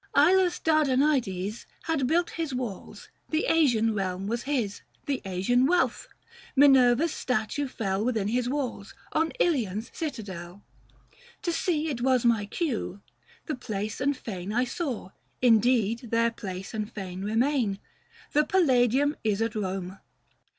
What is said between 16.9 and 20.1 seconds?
fane remain; The Palladium is at Kome.